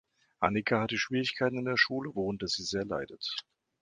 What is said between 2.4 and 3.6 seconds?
sie sehr leidet.